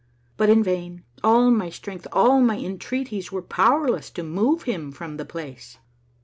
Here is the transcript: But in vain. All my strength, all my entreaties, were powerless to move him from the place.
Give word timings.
But 0.35 0.49
in 0.49 0.63
vain. 0.63 1.03
All 1.23 1.51
my 1.51 1.69
strength, 1.69 2.07
all 2.11 2.41
my 2.41 2.57
entreaties, 2.57 3.31
were 3.31 3.43
powerless 3.43 4.09
to 4.09 4.23
move 4.23 4.63
him 4.63 4.91
from 4.91 5.17
the 5.17 5.25
place. 5.25 5.77